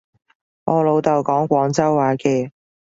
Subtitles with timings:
[0.63, 2.49] 我老豆講廣州話嘅